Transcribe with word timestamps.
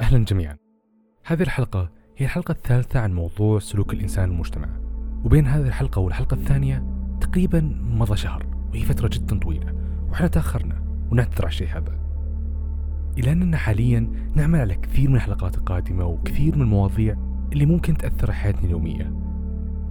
أهلا 0.00 0.24
جميعا. 0.24 0.56
هذه 1.24 1.42
الحلقة 1.42 1.90
هي 2.16 2.26
الحلقة 2.26 2.52
الثالثة 2.52 3.00
عن 3.00 3.14
موضوع 3.14 3.58
سلوك 3.58 3.92
الإنسان 3.92 4.30
المجتمع 4.30 4.68
وبين 5.24 5.46
هذه 5.46 5.66
الحلقة 5.66 6.00
والحلقة 6.00 6.34
الثانية 6.34 6.84
تقريبا 7.20 7.60
مضى 7.82 8.16
شهر 8.16 8.46
وهي 8.70 8.82
فترة 8.82 9.10
جدا 9.12 9.38
طويلة 9.38 9.72
وإحنا 10.10 10.26
تأخرنا 10.26 10.82
ونعتذر 11.10 11.42
على 11.42 11.48
الشيء 11.48 11.68
هذا. 11.68 11.98
إلى 13.18 13.32
أننا 13.32 13.56
حاليا 13.56 14.10
نعمل 14.34 14.60
على 14.60 14.74
كثير 14.74 15.10
من 15.10 15.16
الحلقات 15.16 15.58
القادمة 15.58 16.04
وكثير 16.04 16.56
من 16.56 16.62
المواضيع 16.62 17.16
اللي 17.52 17.66
ممكن 17.66 17.96
تأثر 17.96 18.30
على 18.30 18.34
حياتنا 18.34 18.64
اليومية. 18.64 19.12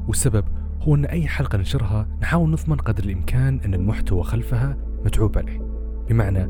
والسبب 0.08 0.46
هو 0.82 0.96
أن 0.96 1.06
أي 1.06 1.28
حلقة 1.28 1.58
ننشرها 1.58 2.08
نحاول 2.22 2.50
نضمن 2.50 2.78
قدر 2.78 3.04
الإمكان 3.04 3.60
أن 3.66 3.74
المحتوى 3.74 4.24
خلفها 4.24 4.78
متعوب 5.06 5.38
عليه. 5.38 5.60
بمعنى 6.10 6.50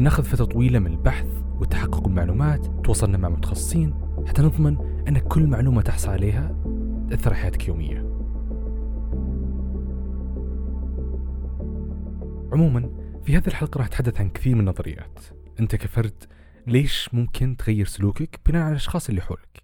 نأخذ 0.00 0.22
فترة 0.22 0.44
طويلة 0.44 0.78
من 0.78 0.90
البحث 0.90 1.45
والتحقق 1.60 2.00
بالمعلومات 2.00 2.66
تواصلنا 2.84 3.18
مع 3.18 3.28
متخصصين 3.28 3.94
حتى 4.26 4.42
نضمن 4.42 4.76
أن 5.08 5.18
كل 5.18 5.46
معلومة 5.46 5.82
تحصل 5.82 6.10
عليها 6.10 6.56
تأثر 7.10 7.34
حياتك 7.34 7.68
يومية. 7.68 7.98
عموما 12.52 12.90
في 13.24 13.36
هذه 13.36 13.46
الحلقة 13.46 13.78
راح 13.78 13.86
أتحدث 13.86 14.20
عن 14.20 14.30
كثير 14.30 14.54
من 14.54 14.60
النظريات. 14.60 15.20
أنت 15.60 15.76
كفرد 15.76 16.24
ليش 16.66 17.14
ممكن 17.14 17.56
تغير 17.56 17.86
سلوكك 17.86 18.40
بناء 18.46 18.62
على 18.62 18.70
الأشخاص 18.70 19.08
اللي 19.08 19.20
حولك؟ 19.20 19.62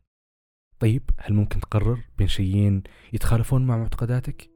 طيب 0.80 1.02
هل 1.18 1.34
ممكن 1.34 1.60
تقرر 1.60 1.98
بين 2.18 2.28
شيئين 2.28 2.82
يتخالفون 3.12 3.66
مع 3.66 3.78
معتقداتك؟ 3.78 4.50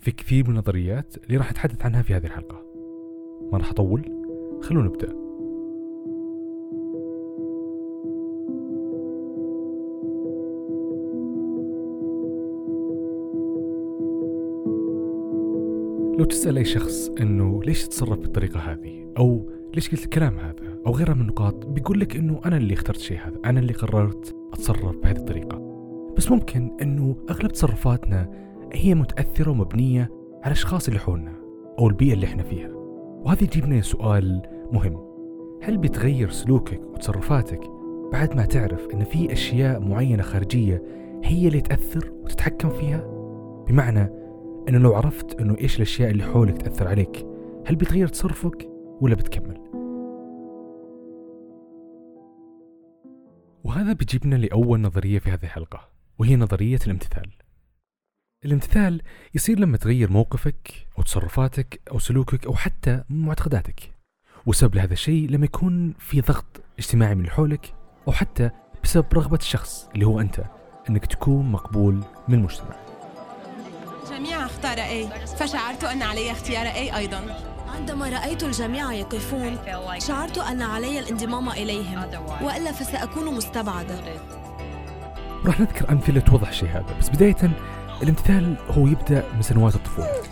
في 0.00 0.10
كثير 0.10 0.44
من 0.44 0.50
النظريات 0.50 1.16
اللي 1.24 1.36
راح 1.36 1.50
أتحدث 1.50 1.84
عنها 1.84 2.02
في 2.02 2.14
هذه 2.14 2.26
الحلقة. 2.26 2.62
ما 3.52 3.58
راح 3.58 3.70
أطول؟ 3.70 4.02
خلونا 4.62 4.88
نبدأ. 4.88 5.21
لو 16.22 16.28
تسأل 16.28 16.56
أي 16.56 16.64
شخص 16.64 17.10
أنه 17.20 17.62
ليش 17.62 17.86
تتصرف 17.86 18.18
بالطريقة 18.18 18.60
هذه؟ 18.60 19.12
أو 19.18 19.50
ليش 19.74 19.90
قلت 19.90 20.04
الكلام 20.04 20.38
هذا؟ 20.38 20.78
أو 20.86 20.92
غيرها 20.92 21.14
من 21.14 21.20
النقاط 21.20 21.66
بيقول 21.66 22.00
لك 22.00 22.16
أنه 22.16 22.40
أنا 22.44 22.56
اللي 22.56 22.74
اخترت 22.74 22.98
شيء 22.98 23.18
هذا 23.18 23.38
أنا 23.44 23.60
اللي 23.60 23.72
قررت 23.72 24.36
أتصرف 24.52 24.96
بهذه 24.96 25.16
الطريقة. 25.16 25.58
بس 26.16 26.30
ممكن 26.30 26.70
أنه 26.82 27.16
أغلب 27.30 27.52
تصرفاتنا 27.52 28.30
هي 28.72 28.94
متأثرة 28.94 29.50
ومبنية 29.50 30.10
على 30.34 30.46
الأشخاص 30.46 30.88
اللي 30.88 31.00
حولنا 31.00 31.32
أو 31.78 31.88
البيئة 31.88 32.12
اللي 32.12 32.26
إحنا 32.26 32.42
فيها. 32.42 32.70
وهذا 33.24 33.42
يجيبنا 33.42 33.80
سؤال 33.80 34.42
مهم. 34.72 34.98
هل 35.62 35.78
بتغير 35.78 36.30
سلوكك 36.30 36.80
وتصرفاتك 36.94 37.60
بعد 38.12 38.36
ما 38.36 38.44
تعرف 38.44 38.88
أن 38.94 39.04
في 39.04 39.32
أشياء 39.32 39.80
معينة 39.80 40.22
خارجية 40.22 40.82
هي 41.24 41.48
اللي 41.48 41.60
تأثر 41.60 42.12
وتتحكم 42.24 42.70
فيها؟ 42.70 43.04
بمعنى 43.68 44.21
أنه 44.68 44.78
لو 44.78 44.94
عرفت 44.94 45.40
أنه 45.40 45.58
إيش 45.58 45.76
الأشياء 45.76 46.10
اللي 46.10 46.24
حولك 46.24 46.62
تأثر 46.62 46.88
عليك 46.88 47.26
هل 47.66 47.76
بتغير 47.76 48.08
تصرفك 48.08 48.68
ولا 49.00 49.14
بتكمل؟ 49.14 49.62
وهذا 53.64 53.92
بيجيبنا 53.92 54.34
لأول 54.36 54.80
نظرية 54.80 55.18
في 55.18 55.30
هذه 55.30 55.42
الحلقة 55.42 55.88
وهي 56.18 56.36
نظرية 56.36 56.78
الامتثال. 56.86 57.30
الامتثال 58.44 59.02
يصير 59.34 59.58
لما 59.58 59.76
تغير 59.76 60.12
موقفك 60.12 60.86
أو 60.98 61.02
تصرفاتك 61.02 61.80
أو 61.90 61.98
سلوكك 61.98 62.46
أو 62.46 62.54
حتى 62.54 63.04
معتقداتك 63.08 63.92
وسبب 64.46 64.74
لهذا 64.74 64.92
الشيء 64.92 65.30
لما 65.30 65.44
يكون 65.44 65.94
في 65.98 66.20
ضغط 66.20 66.60
اجتماعي 66.78 67.14
من 67.14 67.20
اللي 67.20 67.32
حولك 67.32 67.74
أو 68.08 68.12
حتى 68.12 68.50
بسبب 68.84 69.06
رغبة 69.14 69.36
الشخص 69.36 69.88
اللي 69.94 70.06
هو 70.06 70.20
أنت 70.20 70.44
أنك 70.90 71.06
تكون 71.06 71.52
مقبول 71.52 71.94
من 72.28 72.34
المجتمع. 72.34 72.91
الجميع 74.02 74.46
اختار 74.46 74.76
A. 74.76 75.26
فشعرت 75.26 75.84
أن 75.84 76.02
علي 76.02 76.30
اختيار 76.30 76.66
A 76.66 76.96
أيضا. 76.96 77.36
عندما 77.68 78.08
رأيت 78.08 78.42
الجميع 78.42 78.92
يقفون 78.92 79.58
شعرت 79.98 80.38
أن 80.38 80.62
علي 80.62 80.98
الانضمام 80.98 81.48
إليهم 81.48 81.98
وإلا 82.42 82.72
فسأكون 82.72 83.34
مستبعدة. 83.34 84.00
راح 85.44 85.60
نذكر 85.60 85.90
أمثلة 85.90 86.20
توضح 86.20 86.48
الشيء 86.48 86.68
هذا. 86.68 86.98
بس 86.98 87.08
بداية 87.08 87.36
الامتثال 88.02 88.56
هو 88.68 88.86
يبدأ 88.86 89.24
من 89.34 89.42
سنوات 89.42 89.74
الطفولة. 89.74 90.22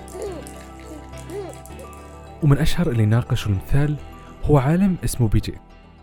ومن 2.42 2.58
أشهر 2.58 2.90
اللي 2.90 3.06
ناقشوا 3.06 3.52
المثال 3.52 3.96
هو 4.44 4.58
عالم 4.58 4.96
اسمه 5.04 5.28
بيجي 5.28 5.54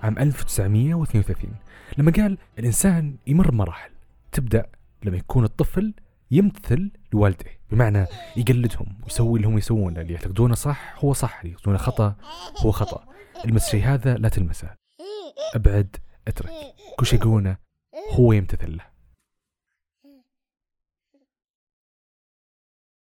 عام 0.03 0.19
1932 0.19 1.51
لما 1.97 2.11
قال 2.11 2.37
الإنسان 2.59 3.15
يمر 3.27 3.51
بمراحل 3.51 3.89
تبدأ 4.31 4.65
لما 5.03 5.17
يكون 5.17 5.43
الطفل 5.43 5.93
يمتثل 6.31 6.91
لوالديه. 7.13 7.56
بمعنى 7.71 8.05
يقلدهم 8.37 8.99
ويسوي 9.03 9.39
اللي 9.39 9.47
هم 9.47 9.57
يسوونه 9.57 10.01
اللي 10.01 10.13
يعتقدونه 10.13 10.55
صح 10.55 10.95
هو 11.05 11.13
صح 11.13 11.39
اللي 11.39 11.51
يعتقدونه 11.51 11.77
خطأ 11.77 12.15
هو 12.57 12.71
خطأ. 12.71 13.05
المس 13.45 13.69
شيء 13.69 13.83
هذا 13.83 14.15
لا 14.17 14.29
تلمسه. 14.29 14.75
أبعد 15.55 15.95
أترك. 16.27 16.49
كل 16.99 17.05
شيء 17.05 17.19
يقولونه 17.19 17.57
هو 18.11 18.33
يمتثل 18.33 18.77
له 18.77 18.85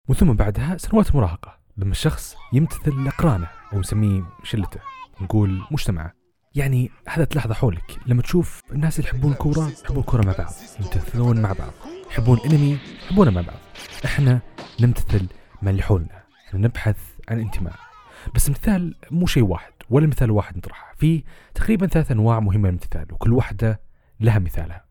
وثم 0.08 0.32
بعدها 0.32 0.76
سنوات 0.76 1.14
مراهقة 1.14 1.58
لما 1.76 1.92
الشخص 1.92 2.36
يمتثل 2.52 3.04
لأقرانه 3.04 3.50
أو 3.72 3.80
نسميه 3.80 4.22
شلته 4.44 4.80
نقول 5.20 5.62
مجتمعه. 5.70 6.14
يعني 6.54 6.90
هذا 7.08 7.24
تلاحظه 7.24 7.54
حولك. 7.54 7.98
لما 8.06 8.22
تشوف 8.22 8.62
الناس 8.72 8.98
اللي 8.98 9.10
يحبون 9.10 9.32
الكورة 9.32 9.68
يحبون 9.68 9.98
الكورة 9.98 10.22
مع 10.22 10.32
بعض 10.32 10.52
يمتثلون 10.80 11.42
مع 11.42 11.52
بعض. 11.52 11.72
يحبون 12.10 12.40
انمي 12.40 12.78
يحبونه 13.06 13.30
مع 13.30 13.40
بعض. 13.40 13.67
إحنا 14.04 14.40
نمتثل 14.80 15.26
اللي 15.66 15.82
حولنا 15.82 16.22
إحنا 16.48 16.60
نبحث 16.60 16.96
عن 17.28 17.40
انتماء. 17.40 17.74
بس 18.34 18.46
المثال 18.46 18.94
مو 19.10 19.26
شيء 19.26 19.44
واحد 19.44 19.72
ولا 19.90 20.06
مثال 20.06 20.30
واحد 20.30 20.56
نطرحه. 20.56 20.94
في 20.96 21.22
تقريبا 21.54 21.86
ثلاث 21.86 22.10
أنواع 22.10 22.40
مهمة 22.40 22.58
من 22.58 22.68
المثال 22.68 23.12
وكل 23.12 23.32
واحدة 23.32 23.80
لها 24.20 24.38
مثالها. 24.38 24.84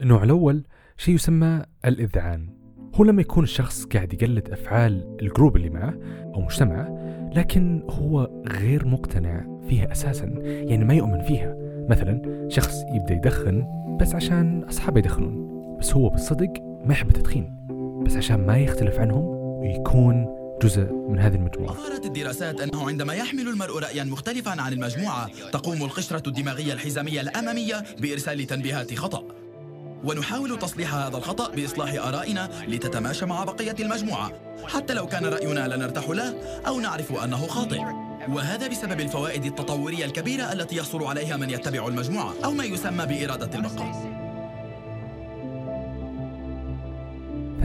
النوع 0.00 0.22
الأول 0.22 0.64
شيء 0.96 1.14
يسمى 1.14 1.62
الإذعان. 1.84 2.56
هو 2.94 3.04
لما 3.04 3.20
يكون 3.20 3.44
الشخص 3.44 3.84
قاعد 3.84 4.12
يقلد 4.12 4.50
أفعال 4.50 5.16
الجروب 5.22 5.56
اللي 5.56 5.70
معه 5.70 5.94
أو 6.34 6.40
مجتمعه 6.40 7.06
لكن 7.34 7.82
هو 7.90 8.42
غير 8.48 8.86
مقتنع 8.86 9.60
فيها 9.68 9.92
أساسا 9.92 10.26
يعني 10.44 10.84
ما 10.84 10.94
يؤمن 10.94 11.22
فيها. 11.22 11.56
مثلا 11.90 12.46
شخص 12.48 12.74
يبدأ 12.94 13.14
يدخن 13.14 13.66
بس 14.00 14.14
عشان 14.14 14.64
أصحابه 14.64 14.98
يدخنون 14.98 15.46
بس 15.80 15.94
هو 15.94 16.08
بالصدق 16.08 16.52
ما 16.84 16.92
يحب 16.92 17.08
التدخين. 17.08 17.55
بس 18.04 18.16
عشان 18.16 18.46
ما 18.46 18.58
يختلف 18.58 18.98
عنهم 18.98 19.24
ويكون 19.60 20.26
جزء 20.62 20.92
من 21.08 21.18
هذه 21.18 21.34
المجموعة. 21.34 21.72
أظهرت 21.72 22.06
الدراسات 22.06 22.60
أنه 22.60 22.88
عندما 22.88 23.14
يحمل 23.14 23.48
المرء 23.48 23.78
رأيا 23.78 24.04
مختلفا 24.04 24.60
عن 24.60 24.72
المجموعة 24.72 25.30
تقوم 25.52 25.84
القشرة 25.84 26.28
الدماغية 26.28 26.72
الحزامية 26.72 27.20
الأمامية 27.20 27.84
بإرسال 28.00 28.46
تنبيهات 28.46 28.94
خطأ. 28.94 29.24
ونحاول 30.04 30.58
تصليح 30.58 30.94
هذا 30.94 31.16
الخطأ 31.16 31.50
بإصلاح 31.50 32.06
آرائنا 32.06 32.48
لتتماشى 32.68 33.26
مع 33.26 33.44
بقية 33.44 33.76
المجموعة. 33.80 34.32
حتى 34.66 34.94
لو 34.94 35.06
كان 35.06 35.24
رأينا 35.24 35.68
لا 35.68 35.76
نرتاح 35.76 36.08
له 36.08 36.34
أو 36.66 36.80
نعرف 36.80 37.12
أنه 37.24 37.46
خاطئ. 37.46 37.80
وهذا 38.28 38.68
بسبب 38.68 39.00
الفوائد 39.00 39.44
التطورية 39.44 40.04
الكبيرة 40.04 40.52
التي 40.52 40.76
يحصل 40.76 41.04
عليها 41.04 41.36
من 41.36 41.50
يتبع 41.50 41.86
المجموعة 41.86 42.34
أو 42.44 42.52
ما 42.52 42.64
يسمى 42.64 43.06
بإرادة 43.06 43.58
البقاء. 43.58 44.15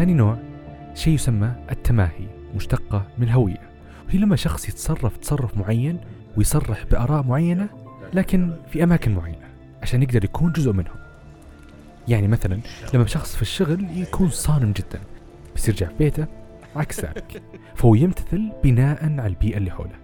ثاني 0.01 0.13
نوع 0.13 0.37
شيء 0.95 1.13
يسمى 1.13 1.51
التماهي 1.71 2.27
مشتقة 2.55 3.07
من 3.17 3.23
الهوية 3.23 3.69
وهي 4.07 4.19
لما 4.19 4.35
شخص 4.35 4.69
يتصرف 4.69 5.17
تصرف 5.17 5.57
معين 5.57 5.99
ويصرح 6.37 6.85
بآراء 6.91 7.23
معينة 7.23 7.69
لكن 8.13 8.53
في 8.71 8.83
أماكن 8.83 9.15
معينة 9.15 9.49
عشان 9.81 10.03
يقدر 10.03 10.23
يكون 10.23 10.51
جزء 10.51 10.71
منهم. 10.71 10.95
يعني 12.07 12.27
مثلا 12.27 12.59
لما 12.93 13.05
شخص 13.05 13.35
في 13.35 13.41
الشغل 13.41 13.87
يكون 13.97 14.29
صارم 14.29 14.71
جدا 14.71 14.99
بس 15.55 15.69
يرجع 15.69 15.87
في 15.87 15.93
بيته 15.99 16.25
عكس 16.75 17.05
ذلك. 17.05 17.41
فهو 17.75 17.95
يمتثل 17.95 18.51
بناء 18.63 19.03
على 19.03 19.27
البيئة 19.27 19.57
اللي 19.57 19.71
حوله. 19.71 19.95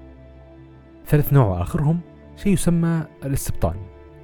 ثالث 1.07 1.33
نوع 1.33 1.62
آخرهم 1.62 2.00
شيء 2.36 2.54
يسمى 2.54 3.04
الاستبطان. 3.25 3.75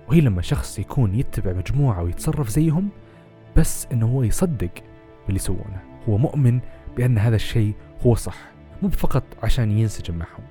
وهي 0.07 0.21
لما 0.21 0.41
شخص 0.41 0.79
يكون 0.79 1.15
يتبع 1.15 1.53
مجموعة 1.53 2.03
ويتصرف 2.03 2.49
زيهم 2.49 2.89
بس 3.55 3.87
إنه 3.91 4.07
هو 4.07 4.23
يصدق 4.23 4.71
باللي 5.25 5.35
يسوونه 5.35 5.81
هو 6.09 6.17
مؤمن 6.17 6.59
بأن 6.97 7.17
هذا 7.17 7.35
الشيء 7.35 7.73
هو 8.05 8.15
صح 8.15 8.37
مو 8.81 8.89
فقط 8.89 9.23
عشان 9.43 9.71
ينسجم 9.71 10.15
معهم 10.15 10.43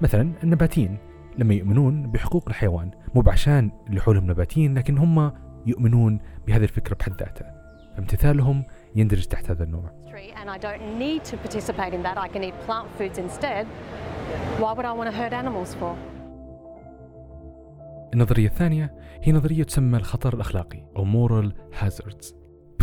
مثلا 0.00 0.32
النباتيين 0.44 0.98
لما 1.38 1.54
يؤمنون 1.54 2.10
بحقوق 2.10 2.44
الحيوان 2.48 2.90
مو 3.14 3.20
بعشان 3.20 3.70
اللي 3.88 4.00
حولهم 4.00 4.30
نباتيين 4.30 4.78
لكن 4.78 4.98
هم 4.98 5.32
يؤمنون 5.66 6.18
بهذه 6.46 6.62
الفكرة 6.62 6.94
بحد 6.94 7.12
ذاتها 7.12 7.56
فامتثالهم 7.96 8.64
يندرج 8.96 9.24
تحت 9.24 9.50
هذا 9.50 9.64
النوع 9.64 9.90
and 10.46 10.50
I 10.50 10.58
don't 10.58 10.98
need 11.04 11.24
to 11.30 11.36
participate 11.36 11.92
in 11.96 12.02
that. 12.06 12.16
I 12.26 12.28
can 12.28 12.42
eat 12.44 12.56
plant 12.66 12.88
foods 12.96 13.18
instead. 13.18 13.64
Why 14.60 14.72
would 14.76 14.86
I 14.90 14.92
want 14.92 15.08
to 15.10 15.16
hurt 15.16 15.32
animals 15.32 15.74
for? 15.74 15.96
النظرية 18.14 18.46
الثانية 18.46 18.94
هي 19.22 19.32
نظرية 19.32 19.62
تسمى 19.62 19.98
الخطر 19.98 20.34
الأخلاقي 20.34 20.84
أو 20.96 21.04
moral 21.04 21.52
hazards 21.80 22.34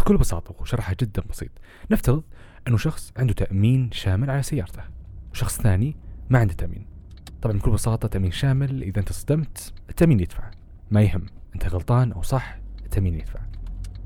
بكل 0.03 0.17
بساطة 0.17 0.55
وشرحها 0.59 0.95
جدا 1.01 1.23
بسيط. 1.29 1.51
نفترض 1.91 2.23
أنه 2.67 2.77
شخص 2.77 3.13
عنده 3.17 3.33
تأمين 3.33 3.91
شامل 3.91 4.29
على 4.29 4.43
سيارته 4.43 4.83
وشخص 5.31 5.61
ثاني 5.61 5.95
ما 6.29 6.39
عنده 6.39 6.53
تأمين. 6.53 6.85
طبعا 7.41 7.57
بكل 7.57 7.71
بساطة 7.71 8.07
تأمين 8.07 8.31
شامل 8.31 8.83
إذا 8.83 8.99
أنت 8.99 9.11
صدمت 9.11 9.73
التأمين 9.89 10.19
يدفع 10.19 10.51
ما 10.91 11.01
يهم 11.01 11.25
أنت 11.55 11.67
غلطان 11.67 12.11
أو 12.11 12.21
صح 12.21 12.57
التأمين 12.85 13.13
يدفع. 13.13 13.39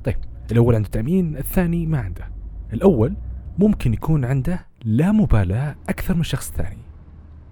طيب 0.04 0.16
الأول 0.52 0.76
عنده 0.76 0.90
تأمين 0.90 1.38
الثاني 1.38 1.86
ما 1.86 2.00
عنده. 2.00 2.32
الأول 2.74 3.16
ممكن 3.58 3.94
يكون 3.94 4.26
عنده 4.26 4.66
لا 4.84 5.12
مبالاة 5.12 5.76
أكثر 5.90 6.14
من 6.14 6.22
الشخص 6.22 6.50
الثاني 6.50 6.82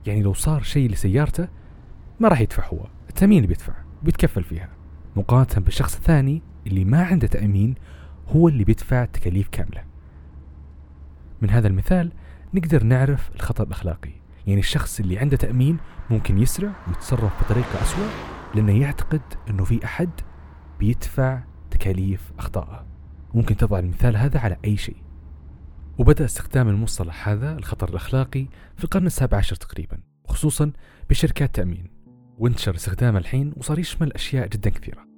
يعني 0.06 0.22
لو 0.22 0.34
صار 0.34 0.62
شيء 0.62 0.90
لسيارته 0.90 1.48
ما 2.20 2.28
راح 2.28 2.42
يدفع 2.42 2.68
هو 2.68 2.88
التأمين 3.10 3.38
اللي 3.38 3.48
بيدفع 3.48 3.74
بيتكفل 4.04 4.44
فيها. 4.44 4.70
مقارنة 5.16 5.66
بالشخص 5.66 5.96
الثاني 5.96 6.42
اللي 6.68 6.86
ما 6.86 7.04
عنده 7.04 7.28
تأمين 7.28 7.76
هو 8.28 8.48
اللي 8.48 8.64
بيدفع 8.64 9.06
تكاليف 9.06 9.48
كاملة. 9.48 9.84
من 11.42 11.50
هذا 11.50 11.68
المثال 11.68 12.12
نقدر 12.54 12.84
نعرف 12.84 13.30
الخطر 13.36 13.64
الأخلاقي. 13.64 14.12
يعني 14.48 14.60
الشخص 14.60 15.00
اللي 15.00 15.20
عنده 15.20 15.38
تأمين 15.38 15.78
ممكن 16.10 16.38
يسرع 16.38 16.72
ويتصرف 16.88 17.44
بطريقة 17.44 17.82
أسوأ 17.82 18.08
لأنه 18.56 18.82
يعتقد 18.82 19.22
أنه 19.50 19.64
في 19.64 19.86
أحد 19.86 20.10
بيدفع 20.80 21.44
تكاليف 21.72 22.32
أخطائه 22.40 22.86
ممكن 23.34 23.58
تضع 23.58 23.80
المثال 23.80 24.18
هذا 24.18 24.40
على 24.40 24.58
أي 24.66 24.78
شيء. 24.78 24.98
وبدأ 25.98 26.26
استخدام 26.26 26.70
المصطلح 26.70 27.30
هذا 27.30 27.58
الخطر 27.58 27.90
الأخلاقي 27.90 28.48
في 28.78 28.84
القرن 28.84 29.06
السابع 29.06 29.38
عشر 29.38 29.56
تقريبا 29.56 29.98
خصوصا 30.28 30.72
بشركات 31.10 31.56
تأمين. 31.56 31.92
وانتشر 32.38 32.76
استخدامه 32.76 33.20
الحين 33.20 33.54
وصار 33.58 33.80
يشمل 33.80 34.14
أشياء 34.14 34.48
جدا 34.48 34.70
كثيرة. 34.70 35.15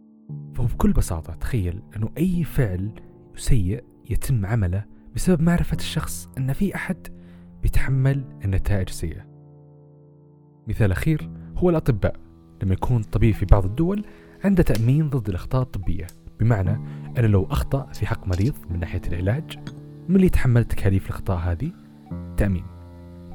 فهو 0.55 0.65
بكل 0.65 0.91
بساطة 0.91 1.33
تخيل 1.33 1.81
أنه 1.95 2.09
أي 2.17 2.43
فعل 2.43 2.91
سيء 3.35 3.83
يتم 4.09 4.45
عمله 4.45 4.85
بسبب 5.15 5.41
معرفة 5.41 5.77
الشخص 5.77 6.29
أن 6.37 6.53
في 6.53 6.75
أحد 6.75 7.07
بيتحمل 7.61 8.23
النتائج 8.45 8.87
السيئة. 8.89 9.25
مثال 10.67 10.91
أخير 10.91 11.29
هو 11.57 11.69
الأطباء. 11.69 12.15
لما 12.63 12.73
يكون 12.73 13.01
طبيب 13.01 13.35
في 13.35 13.45
بعض 13.45 13.65
الدول 13.65 14.05
عنده 14.43 14.63
تأمين 14.63 15.09
ضد 15.09 15.29
الأخطاء 15.29 15.61
الطبية 15.61 16.07
بمعنى 16.39 16.79
أنه 17.17 17.27
لو 17.27 17.47
أخطأ 17.51 17.91
في 17.93 18.07
حق 18.07 18.27
مريض 18.27 18.53
من 18.69 18.79
ناحية 18.79 19.01
العلاج 19.07 19.59
من 20.09 20.15
اللي 20.15 20.27
يتحمل 20.27 20.63
تكاليف 20.63 21.05
الأخطاء 21.05 21.37
هذه؟ 21.37 21.71
تأمين. 22.37 22.63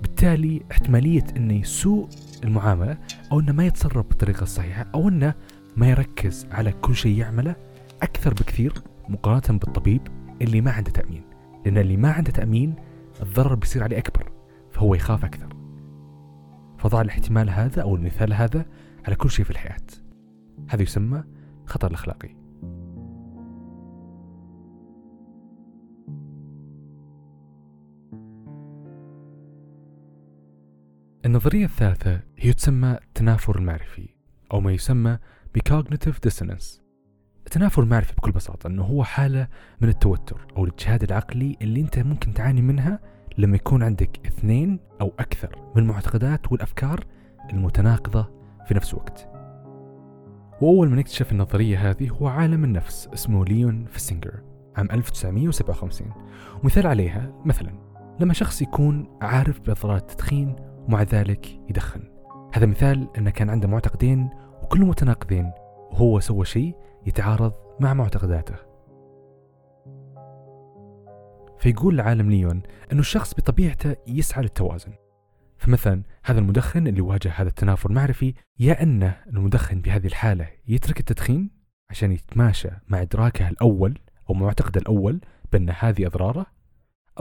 بالتالي 0.03 0.63
احتمالية 0.71 1.25
أنه 1.37 1.55
يسوء 1.55 2.09
المعاملة 2.45 2.99
أو 3.33 3.41
أنه 3.41 3.53
ما 3.53 3.67
يتصرف 3.67 4.07
بالطريقة 4.07 4.43
الصحيحة 4.43 4.87
أو 4.95 5.09
أنه 5.09 5.35
ما 5.77 5.89
يركز 5.89 6.47
على 6.51 6.73
كل 6.73 6.97
شيء 6.97 7.19
يعمله 7.19 7.57
أكثر 8.03 8.35
بكثير 8.35 8.73
مقارنة 9.09 9.59
بالطبيب 9.59 10.01
اللي 10.43 10.61
ما 10.61 10.71
عنده 10.71 10.91
تأمين. 10.91 11.23
لأن 11.65 11.79
اللي 11.79 11.97
ما 11.97 12.11
عنده 12.11 12.31
تأمين 12.31 12.75
الضرر 13.23 13.55
بيصير 13.55 13.83
عليه 13.83 13.99
أكبر 13.99 14.33
فهو 14.71 14.95
يخاف 14.95 15.25
أكثر. 15.25 15.57
فضع 16.79 17.01
الاحتمال 17.01 17.51
هذا 17.51 17.83
أو 17.83 17.97
المثال 17.97 18.33
هذا 18.33 18.67
على 19.05 19.17
كل 19.17 19.31
شيء 19.31 19.45
في 19.45 19.51
الحياة. 19.51 19.87
هذا 20.69 20.83
يسمى 20.83 21.25
خطر 21.67 21.89
الأخلاقي. 21.89 22.43
النظرية 31.25 31.65
الثالثة 31.65 32.21
هي 32.39 32.53
تسمى 32.53 32.99
التنافر 33.03 33.59
المعرفي 33.59 34.09
أو 34.53 34.61
ما 34.61 34.73
يسمى 34.73 35.19
بcognitive 35.59 36.29
dissonance. 36.29 36.83
التنافر 37.47 37.83
المعرفي 37.83 38.15
بكل 38.15 38.31
بساطة 38.31 38.67
أنه 38.67 38.83
هو 38.83 39.05
حالة 39.05 39.49
من 39.81 39.89
التوتر 39.89 40.47
أو 40.57 40.65
الإجهاد 40.65 41.03
العقلي 41.03 41.57
اللي 41.63 41.81
أنت 41.81 41.99
ممكن 41.99 42.35
تعاني 42.35 42.63
منها 42.63 42.99
لما 43.39 43.57
يكون 43.57 43.83
عندك 43.83 44.27
اثنين 44.27 44.81
أو 45.01 45.13
أكثر 45.19 45.57
من 45.77 45.83
المعتقدات 45.83 46.53
والأفكار 46.53 47.05
المتناقضة 47.53 48.31
في 48.67 48.75
نفس 48.75 48.95
الوقت. 48.95 49.29
وأول 50.61 50.89
من 50.89 50.99
اكتشف 50.99 51.33
النظرية 51.33 51.91
هذه 51.91 52.11
هو 52.11 52.27
عالم 52.27 52.65
النفس 52.65 53.09
اسمه 53.15 53.45
ليون 53.45 53.85
فيسنجر 53.85 54.43
عام 54.77 54.89
1957 54.91 56.13
ومثال 56.63 56.87
عليها 56.87 57.33
مثلا 57.45 57.73
لما 58.21 58.33
شخص 58.35 58.63
يكون 58.63 59.19
عارف 59.23 59.61
بأضرار 59.61 59.97
التدخين 59.97 60.57
ومع 60.89 61.03
ذلك 61.03 61.61
يدخن. 61.71 62.03
هذا 62.55 62.67
مثال 62.67 63.09
أنه 63.19 63.31
كان 63.31 63.51
عنده 63.51 63.69
معتقدين 63.69 64.31
وكلهم 64.73 64.89
متناقضين 64.89 65.53
وهو 65.91 66.21
سوى 66.21 66.45
شيء 66.45 66.77
يتعارض 67.07 67.53
مع 67.81 67.95
معتقداته. 67.95 68.55
فيقول 71.59 71.95
العالم 71.95 72.31
ليون 72.31 72.63
أنه 72.93 73.01
الشخص 73.01 73.35
بطبيعته 73.35 73.97
يسعى 74.07 74.43
للتوازن. 74.43 74.93
فمثلا 75.59 76.03
هذا 76.25 76.39
المدخن 76.39 76.87
اللي 76.87 77.01
واجه 77.01 77.33
هذا 77.37 77.49
التنافر 77.49 77.91
المعرفي 77.91 78.35
يا 78.59 78.83
أنه 78.83 79.17
المدخن 79.27 79.81
بهذه 79.81 80.07
الحالة 80.07 80.49
يترك 80.69 81.01
التدخين 81.01 81.51
عشان 81.91 82.13
يتماشى 82.13 82.71
مع 82.89 83.03
إدراكه 83.03 83.49
الأول 83.49 83.99
أو 84.31 84.35
معتقده 84.35 84.81
الأول 84.81 85.21
بأن 85.53 85.71
هذه 85.79 86.07
أضراره 86.07 86.47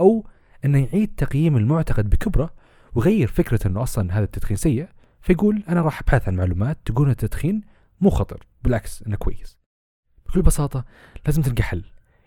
أو 0.00 0.26
أنه 0.64 0.78
يعيد 0.78 1.14
تقييم 1.16 1.56
المعتقد 1.56 2.10
بكبره 2.10 2.54
ويغير 2.94 3.28
فكرة 3.28 3.66
أنه 3.66 3.82
أصلا 3.82 4.18
هذا 4.18 4.24
التدخين 4.24 4.56
سيء 4.56 4.88
فيقول 5.22 5.62
أنا 5.68 5.82
راح 5.82 6.00
أبحث 6.00 6.28
عن 6.28 6.34
معلومات 6.34 6.78
تقول 6.84 7.06
أن 7.06 7.12
التدخين 7.12 7.60
مو 8.00 8.10
خطر 8.10 8.46
بالعكس 8.62 9.02
أنه 9.02 9.16
كويس. 9.16 9.58
بكل 10.26 10.42
بساطة 10.42 10.84
لازم 11.26 11.42
تلقى 11.42 11.62
حل 11.62 11.84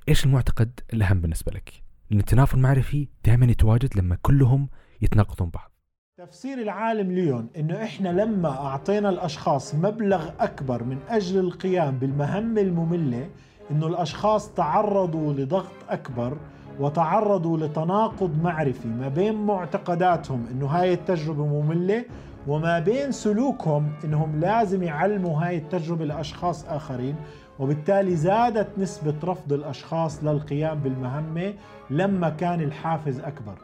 إيش 0.10 0.26
المعتقد 0.26 0.80
الأهم 0.94 1.22
بالنسبة 1.22 1.52
لك؟ 1.52 1.84
لأن 2.10 2.20
التنافر 2.20 2.58
المعرفي 2.58 3.08
دائما 3.26 3.46
يتواجد 3.46 3.98
لما 3.98 4.18
كلهم 4.22 4.70
يتناقضون 5.02 5.50
بعض. 5.50 5.72
تفسير 6.18 6.62
العالم 6.62 7.12
ليون 7.12 7.50
إنه 7.58 7.84
إحنا 7.84 8.10
لما 8.10 8.50
أعطينا 8.50 9.10
الأشخاص 9.10 9.76
مبلغ 9.76 10.30
أكبر 10.40 10.84
من 10.84 10.98
أجل 11.10 11.40
القيام 11.40 12.00
بالمهمه 12.00 12.62
المملة 12.62 13.30
إنه 13.72 13.88
الأشخاص 13.88 14.54
تعرضوا 14.54 15.34
لضغط 15.34 15.72
أكبر 15.90 16.38
وتعرضوا 16.80 17.58
لتناقض 17.58 18.44
معرفي 18.44 18.88
ما 18.88 19.08
بين 19.08 19.46
معتقداتهم 19.46 20.48
إنه 20.52 20.66
هاي 20.66 20.94
التجربة 20.94 21.46
مملة 21.46 22.06
وما 22.48 22.80
بين 22.80 23.12
سلوكهم 23.12 23.92
إنهم 24.04 24.40
لازم 24.40 24.84
يعلموا 24.84 25.42
هاي 25.42 25.58
التجربة 25.58 26.06
لأشخاص 26.06 26.66
آخرين 26.66 27.16
وبالتالي 27.60 28.16
زادت 28.16 28.80
نسبة 28.80 29.16
رفض 29.24 29.54
الأشخاص 29.54 30.24
للقيام 30.24 30.80
بالمهمة 30.80 31.54
لما 31.90 32.30
كان 32.30 32.62
الحافز 32.62 33.20
أكبر. 33.20 33.56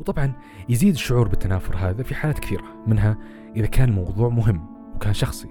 وطبعا 0.00 0.32
يزيد 0.68 0.94
الشعور 0.94 1.28
بالتنافر 1.28 1.76
هذا 1.76 2.02
في 2.02 2.14
حالات 2.14 2.38
كثيرة 2.38 2.64
منها 2.86 3.18
إذا 3.56 3.66
كان 3.66 3.88
الموضوع 3.88 4.28
مهم 4.28 4.66
وكان 4.94 5.12
شخصي 5.12 5.48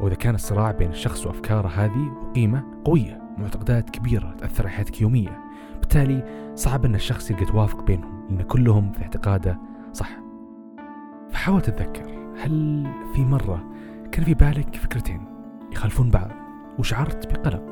أو 0.00 0.06
إذا 0.06 0.14
كان 0.14 0.34
الصراع 0.34 0.70
بين 0.70 0.90
الشخص 0.90 1.26
وأفكاره 1.26 1.68
هذه 1.68 2.12
وقيمة 2.22 2.82
قوية 2.84 3.22
معتقدات 3.38 3.90
كبيرة 3.90 4.34
تأثر 4.38 4.62
على 4.66 4.76
حياتك 4.76 5.00
يومية 5.00 5.40
بالتالي 5.80 6.52
صعب 6.54 6.84
أن 6.84 6.94
الشخص 6.94 7.30
يلقى 7.30 7.44
توافق 7.44 7.82
بينهم. 7.82 8.19
لأن 8.30 8.42
كلهم 8.42 8.92
في 8.92 9.02
اعتقاده 9.02 9.58
صح. 9.92 10.10
فحاول 11.30 11.60
تتذكر 11.60 12.34
هل 12.36 12.86
في 13.14 13.24
مرة 13.24 13.64
كان 14.12 14.24
في 14.24 14.34
بالك 14.34 14.76
فكرتين 14.76 15.24
يخالفون 15.72 16.10
بعض؟ 16.10 16.30
وشعرت 16.78 17.32
بقلق 17.32 17.62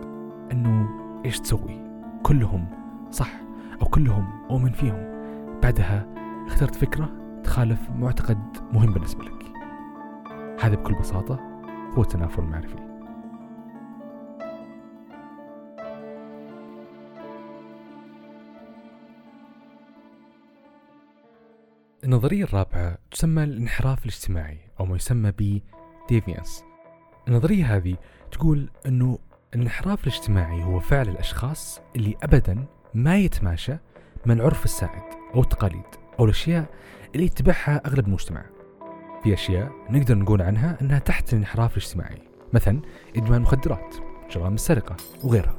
أنه 0.53 0.89
إيش 1.25 1.41
تسوي؟ 1.41 1.85
كلهم 2.23 2.67
صح 3.11 3.31
أو 3.83 3.87
كلهم 3.87 4.27
أؤمن 4.51 4.73
فيهم؟ 4.73 5.09
بعدها 5.63 6.07
اخترت 6.47 6.75
فكرة 6.75 7.09
تخالف 7.45 7.91
معتقد 7.91 8.57
مهم 8.73 8.93
بالنسبة 8.93 9.25
لك. 9.25 9.53
هذا 10.61 10.75
بكل 10.75 10.95
بساطة 10.95 11.41
هو 11.95 12.03
التنافر 12.03 12.43
المعرفي 12.43 12.88
النظرية 22.09 22.45
الرابعة 22.45 22.99
تسمى 23.11 23.45
الانحراف 23.45 23.99
الاجتماعي 24.03 24.59
أو 24.81 24.87
ما 24.87 24.97
يسمى 24.97 25.33
ب 25.39 25.61
deviance. 26.13 26.63
النظرية 27.29 27.77
هذه 27.77 27.97
تقول 28.33 28.71
أنه 28.87 29.19
الانحراف 29.55 30.07
الاجتماعي 30.07 30.65
هو 30.65 30.81
فعل 30.81 31.09
الأشخاص 31.09 31.81
اللي 31.97 32.17
أبدا 32.23 32.65
ما 32.95 33.19
يتماشى 33.19 33.77
مع 34.27 34.35
العرف 34.35 34.65
السائد 34.65 35.03
أو 35.35 35.41
التقاليد 35.41 35.85
أو 36.21 36.25
الأشياء 36.25 36.67
اللي 37.15 37.27
يتبعها 37.27 37.83
أغلب 37.87 38.07
المجتمع. 38.07 38.45
في 39.23 39.35
أشياء 39.35 39.73
نقدر 39.91 40.19
نقول 40.19 40.43
عنها 40.43 40.79
أنها 40.81 40.99
تحت 40.99 41.33
الانحراف 41.33 41.77
الاجتماعي 41.77 42.23
مثلا 42.53 42.81
إدمان 43.17 43.35
المخدرات 43.35 43.97
جرائم 44.31 44.55
السرقة 44.55 44.97
وغيرها. 45.25 45.59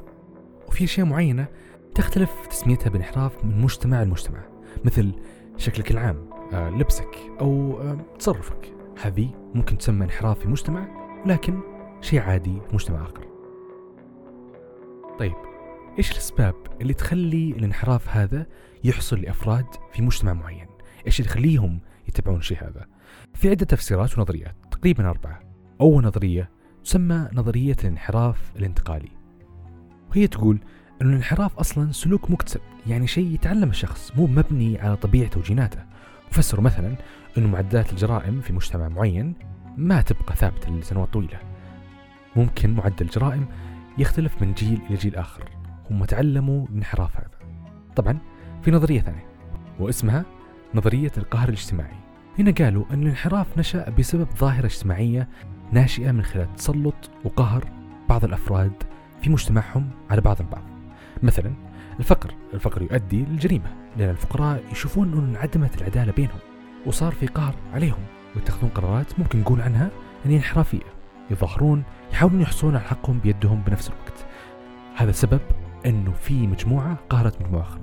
وفي 0.68 0.84
أشياء 0.84 1.06
معينة 1.06 1.46
تختلف 1.94 2.46
تسميتها 2.50 2.90
بانحراف 2.90 3.44
من 3.44 3.60
مجتمع 3.60 4.02
لمجتمع 4.02 4.40
مثل 4.84 5.14
شكلك 5.56 5.90
العام 5.90 6.29
لبسك 6.52 7.18
أو 7.40 7.80
آه، 7.80 7.98
تصرفك. 8.18 8.74
هذه 9.02 9.30
ممكن 9.54 9.78
تسمى 9.78 10.04
انحراف 10.04 10.38
في 10.38 10.48
مجتمع 10.48 10.88
ولكن 11.24 11.60
شيء 12.00 12.20
عادي 12.20 12.60
في 12.68 12.74
مجتمع 12.74 13.02
آخر. 13.02 13.26
طيب 15.18 15.34
إيش 15.98 16.12
الأسباب 16.12 16.54
اللي 16.80 16.94
تخلي 16.94 17.50
الانحراف 17.50 18.08
هذا 18.08 18.46
يحصل 18.84 19.20
لأفراد 19.20 19.66
في 19.92 20.02
مجتمع 20.02 20.32
معين؟ 20.32 20.66
إيش 21.06 21.20
اللي 21.20 21.30
يخليهم 21.30 21.80
يتبعون 22.08 22.38
الشيء 22.38 22.58
هذا؟ 22.58 22.86
في 23.34 23.50
عدة 23.50 23.66
تفسيرات 23.66 24.18
ونظريات 24.18 24.54
تقريبا 24.70 25.10
أربعة 25.10 25.40
أول 25.80 26.04
نظرية 26.04 26.50
تسمى 26.84 27.28
نظرية 27.32 27.76
الانحراف 27.84 28.52
الانتقالي. 28.56 29.08
وهي 30.10 30.26
تقول 30.26 30.58
أن 31.02 31.08
الانحراف 31.08 31.58
أصلا 31.58 31.92
سلوك 31.92 32.30
مكتسب 32.30 32.60
يعني 32.86 33.06
شيء 33.06 33.34
يتعلم 33.34 33.70
الشخص 33.70 34.12
مو 34.16 34.26
مبني 34.26 34.78
على 34.80 34.96
طبيعته 34.96 35.40
وجيناته. 35.40 35.89
وفسروا 36.30 36.64
مثلا 36.64 36.94
أن 37.38 37.46
معدلات 37.46 37.92
الجرائم 37.92 38.40
في 38.40 38.52
مجتمع 38.52 38.88
معين 38.88 39.34
ما 39.76 40.00
تبقى 40.02 40.36
ثابتة 40.36 40.70
لسنوات 40.70 41.12
طويلة. 41.12 41.38
ممكن 42.36 42.74
معدل 42.74 43.06
الجرائم 43.06 43.46
يختلف 43.98 44.42
من 44.42 44.52
جيل 44.52 44.80
إلى 44.90 44.96
جيل 44.96 45.16
آخر. 45.16 45.50
هم 45.90 46.04
تعلموا 46.04 46.66
الانحراف 46.66 47.16
هذا. 47.16 47.30
طبعا 47.96 48.18
في 48.62 48.70
نظرية 48.70 49.00
ثانية 49.00 49.26
واسمها 49.78 50.24
نظرية 50.74 51.12
القهر 51.18 51.48
الاجتماعي. 51.48 51.96
هنا 52.38 52.50
قالوا 52.50 52.84
أن 52.90 53.02
الانحراف 53.02 53.58
نشأ 53.58 53.90
بسبب 53.90 54.28
ظاهرة 54.38 54.66
اجتماعية 54.66 55.28
ناشئة 55.72 56.12
من 56.12 56.22
خلال 56.22 56.54
تسلط 56.56 57.10
وقهر 57.24 57.64
بعض 58.08 58.24
الأفراد 58.24 58.72
في 59.22 59.30
مجتمعهم 59.30 59.90
على 60.10 60.20
بعض 60.20 60.40
البعض. 60.40 60.64
مثلا 61.22 61.69
الفقر. 62.00 62.34
الفقر 62.54 62.82
يؤدي 62.82 63.24
للجريمة 63.24 63.74
لأن 63.96 64.10
الفقراء 64.10 64.64
يشوفون 64.72 65.12
أن 65.12 65.28
انعدمت 65.28 65.78
العدالة 65.78 66.12
بينهم 66.12 66.38
وصار 66.86 67.12
في 67.12 67.26
قهر 67.26 67.54
عليهم. 67.72 68.04
ويتخذون 68.36 68.70
قرارات 68.70 69.18
ممكن 69.18 69.40
نقول 69.40 69.60
عنها 69.60 69.90
أن 70.26 70.30
انحرافية. 70.30 70.94
يظاهرون 71.30 71.82
يحاولون 72.12 72.40
يحصلون 72.40 72.76
على 72.76 72.84
حقهم 72.84 73.18
بيدهم 73.18 73.62
بنفس 73.66 73.88
الوقت. 73.88 74.26
هذا 74.96 75.12
سبب 75.12 75.40
أنه 75.86 76.12
في 76.12 76.46
مجموعة 76.46 76.96
قهرت 77.10 77.42
مجموعة 77.42 77.62
أخرى. 77.62 77.80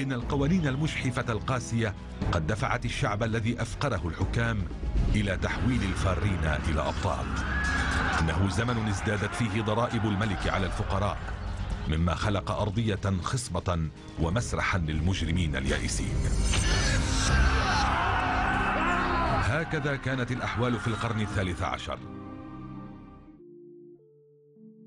إن 0.00 0.12
القوانين 0.12 0.66
المجحفة 0.66 1.32
القاسية 1.32 1.94
قد 2.32 2.46
دفعت 2.46 2.84
الشعب 2.84 3.22
الذي 3.22 3.62
أفقره 3.62 4.08
الحكام 4.08 4.58
إلى 5.14 5.36
تحويل 5.36 5.82
الفارين 5.82 6.44
إلى 6.68 6.80
أبطال. 6.80 7.26
إنه 8.20 8.48
زمن 8.48 8.88
ازدادت 8.88 9.34
فيه 9.34 9.62
ضرائب 9.62 10.04
الملك 10.04 10.48
على 10.48 10.66
الفقراء. 10.66 11.18
مما 11.88 12.14
خلق 12.14 12.50
أرضية 12.50 13.00
خصبة 13.22 13.78
ومسرحا 14.22 14.78
للمجرمين 14.78 15.56
اليائسين. 15.56 16.14
هكذا 19.42 19.96
كانت 19.96 20.32
الأحوال 20.32 20.78
في 20.78 20.88
القرن 20.88 21.20
الثالث 21.20 21.62
عشر. 21.62 21.98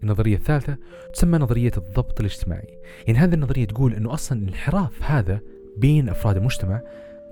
النظرية 0.03 0.35
الثالثة 0.35 0.77
تسمى 1.13 1.37
نظرية 1.37 1.71
الضبط 1.77 2.19
الاجتماعي. 2.19 2.79
يعني 3.07 3.19
هذه 3.19 3.33
النظرية 3.33 3.65
تقول 3.65 3.93
أنه 3.93 4.13
أصلا 4.13 4.39
الانحراف 4.39 5.03
هذا 5.03 5.39
بين 5.77 6.09
أفراد 6.09 6.37
المجتمع 6.37 6.81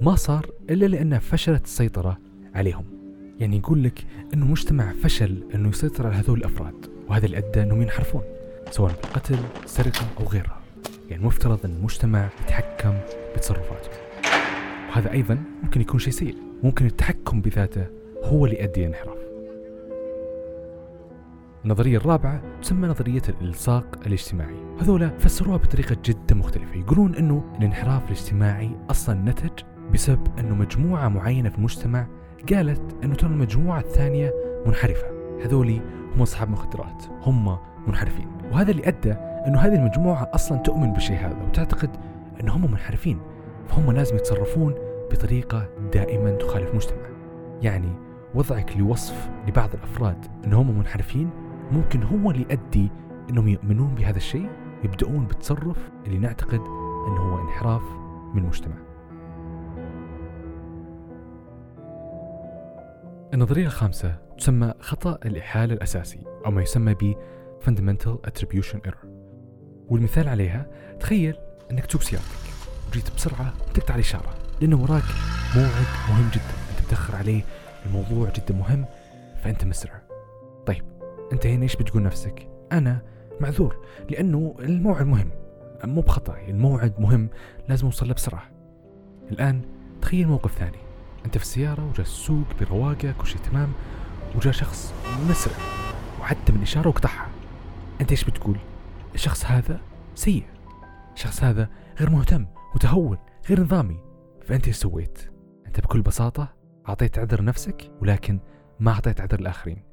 ما 0.01 0.15
صار 0.15 0.49
إلا 0.69 0.85
لأنها 0.85 1.19
فشلت 1.19 1.63
السيطرة 1.63 2.17
عليهم. 2.55 2.85
يعني 3.39 3.57
يقول 3.57 3.83
لك 3.83 4.05
أنه 4.33 4.45
المجتمع 4.45 4.93
فشل 4.93 5.43
أنه 5.55 5.69
يسيطر 5.69 6.07
على 6.07 6.15
هذول 6.15 6.39
الأفراد 6.39 6.85
وهذا 7.07 7.25
اللي 7.25 7.37
أدى 7.37 7.63
أنهم 7.63 7.81
ينحرفون. 7.81 8.38
سواء 8.71 8.91
بالقتل 8.91 9.37
سرقة 9.65 10.05
أو 10.19 10.25
غيرها. 10.25 10.61
يعني 11.09 11.25
مفترض 11.25 11.59
أن 11.65 11.71
المجتمع 11.71 12.29
يتحكم 12.43 12.93
بتصرفاته. 13.35 13.89
وهذا 14.89 15.11
أيضا 15.11 15.43
ممكن 15.63 15.81
يكون 15.81 15.99
شيء 15.99 16.13
سيء. 16.13 16.35
ممكن 16.63 16.85
التحكم 16.85 17.41
بذاته 17.41 17.85
هو 18.23 18.45
اللي 18.45 18.61
يؤدي 18.61 18.79
الانحراف 18.79 19.17
النظرية 21.65 21.97
الرابعة 21.97 22.41
تسمى 22.61 22.87
نظرية 22.87 23.21
الإلصاق 23.29 23.85
الاجتماعي. 24.05 24.55
هذولا 24.81 25.09
فسروها 25.19 25.57
بطريقة 25.57 25.97
جدا 26.05 26.35
مختلفة. 26.35 26.75
يقولون 26.75 27.15
أنه 27.15 27.55
الانحراف 27.57 28.05
الاجتماعي 28.05 28.71
أصلا 28.89 29.15
نتج 29.15 29.63
بسبب 29.93 30.39
أنه 30.39 30.55
مجموعة 30.55 31.07
معينة 31.07 31.49
في 31.49 31.57
المجتمع 31.57 32.07
قالت 32.53 32.95
أنه 33.03 33.15
ترى 33.15 33.29
المجموعة 33.29 33.79
الثانية 33.79 34.33
منحرفة. 34.65 35.18
هذولي 35.45 35.81
هم 36.15 36.21
أصحاب 36.21 36.49
مخدرات 36.49 37.05
هم 37.21 37.57
منحرفين. 37.87 38.27
وهذا 38.51 38.71
اللي 38.71 38.87
أدى 38.87 39.11
أنه 39.47 39.59
هذه 39.59 39.75
المجموعة 39.75 40.31
أصلا 40.33 40.57
تؤمن 40.57 40.93
بالشيء 40.93 41.17
هذا 41.17 41.37
وتعتقد 41.47 41.89
أنه 42.41 42.55
هم 42.55 42.71
منحرفين. 42.71 43.19
فهم 43.67 43.91
لازم 43.91 44.15
يتصرفون 44.15 44.73
بطريقة 45.11 45.69
دائما 45.93 46.31
تخالف 46.31 46.69
المجتمع 46.69 47.09
يعني 47.61 47.93
وضعك 48.35 48.77
لوصف 48.77 49.29
لبعض 49.47 49.69
الأفراد 49.73 50.25
أنهم 50.45 50.77
منحرفين 50.77 51.29
ممكن 51.71 52.03
هو 52.03 52.31
اللي 52.31 52.41
يؤدي 52.41 52.91
أنهم 53.29 53.47
يؤمنون 53.47 53.95
بهذا 53.95 54.17
الشيء 54.17 54.49
يبدأون 54.83 55.25
بالتصرف 55.25 55.89
اللي 56.05 56.17
نعتقد 56.17 56.61
أنه 57.07 57.21
هو 57.21 57.41
انحراف 57.41 57.83
من 58.33 58.41
المجتمع 58.41 58.75
النظرية 63.33 63.65
الخامسة 63.65 64.15
تسمى 64.39 64.73
خطأ 64.79 65.19
الإحالة 65.25 65.73
الأساسي 65.73 66.19
أو 66.45 66.51
ما 66.51 66.61
يسمى 66.61 66.93
ب 66.93 67.15
Fundamental 67.65 68.29
Attribution 68.29 68.89
Error. 68.89 69.07
والمثال 69.87 70.29
عليها 70.29 70.67
تخيل 70.99 71.35
أنك 71.71 71.85
تسوق 71.85 72.01
سيارتك. 72.01 72.25
وجيت 72.89 73.15
بسرعة 73.15 73.53
وتقطع 73.69 73.95
الإشارة 73.95 74.33
لأنه 74.61 74.83
وراك 74.83 75.03
موعد 75.55 75.87
مهم 76.09 76.29
جدا. 76.29 76.53
أنت 76.71 76.85
متأخر 76.85 77.15
عليه 77.15 77.41
الموضوع 77.85 78.29
جدا 78.29 78.53
مهم 78.53 78.85
فأنت 79.43 79.65
مسرع. 79.65 80.01
طيب 80.65 80.83
أنت 81.31 81.45
هنا 81.45 81.63
إيش 81.63 81.75
بتقول 81.75 82.03
نفسك؟ 82.03 82.47
أنا 82.71 83.01
معذور 83.39 83.85
لأنه 84.09 84.55
الموعد 84.59 85.05
مهم. 85.05 85.29
مو 85.83 86.01
بخطأ 86.01 86.37
الموعد 86.47 86.99
مهم 86.99 87.29
لازم 87.69 87.85
أوصل 87.85 88.07
له 88.07 88.13
بسرعة. 88.13 88.49
الآن 89.31 89.61
تخيل 90.01 90.27
موقف 90.27 90.57
ثاني. 90.57 90.77
أنت 91.25 91.37
في 91.37 91.43
السيارة 91.43 91.89
وجالس 91.89 92.23
تسوق 92.23 92.45
برواقة 92.59 93.11
كل 93.11 93.27
شيء 93.27 93.41
تمام 93.41 93.73
وجاء 94.35 94.53
شخص 94.53 94.93
مسرع 95.29 95.57
وعدى 96.19 96.39
من 96.49 96.57
الإشارة 96.57 96.87
وقطعها. 96.87 97.29
أنت 98.01 98.11
إيش 98.11 98.23
بتقول؟ 98.23 98.57
الشخص 99.15 99.45
هذا 99.45 99.81
سيء. 100.15 100.45
الشخص 101.13 101.43
هذا 101.43 101.69
غير 101.99 102.09
مهتم 102.09 102.45
متهور 102.75 103.17
غير 103.49 103.61
نظامي. 103.61 103.99
فأنت 104.45 104.67
إيش 104.67 104.75
سويت؟ 104.75 105.31
أنت 105.67 105.79
بكل 105.79 106.01
بساطة 106.01 106.53
أعطيت 106.89 107.19
عذر 107.19 107.43
نفسك 107.43 107.91
ولكن 108.01 108.39
ما 108.79 108.91
أعطيت 108.91 109.21
عذر 109.21 109.39
الآخرين. 109.39 109.83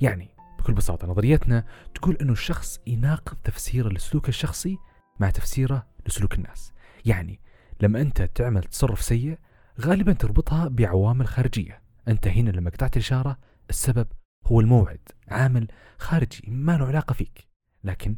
يعني 0.00 0.28
بكل 0.58 0.72
بساطة 0.72 1.08
نظريتنا 1.08 1.64
تقول 1.94 2.16
أنه 2.16 2.32
الشخص 2.32 2.80
يناقض 2.86 3.36
تفسيره 3.44 3.88
لسلوكه 3.88 4.28
الشخصي 4.28 4.78
مع 5.20 5.30
تفسيره 5.30 5.86
لسلوك 6.06 6.34
الناس. 6.34 6.72
يعني 7.04 7.40
لما 7.80 8.00
أنت 8.00 8.22
تعمل 8.22 8.62
تصرف 8.62 9.02
سيء 9.02 9.38
غالبا 9.80 10.12
تربطها 10.12 10.68
بعوامل 10.68 11.28
خارجية. 11.28 11.89
أنت 12.10 12.28
هنا 12.28 12.50
لما 12.50 12.70
قطعت 12.70 12.96
الإشارة 12.96 13.38
السبب 13.70 14.06
هو 14.46 14.60
الموعد 14.60 15.00
عامل 15.28 15.66
خارجي 15.98 16.42
ما 16.48 16.76
له 16.76 16.86
علاقة 16.86 17.12
فيك. 17.12 17.48
لكن 17.84 18.16